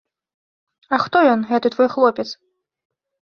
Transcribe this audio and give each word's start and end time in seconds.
А 0.97 0.97
хто 1.03 1.17
ён, 1.33 1.43
гэты 1.51 1.67
твой 1.77 1.89
хлопец? 1.97 2.27